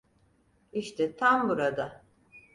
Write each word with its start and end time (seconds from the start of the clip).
İşte 0.71 1.15
tam 1.15 1.49
burada. 1.49 2.03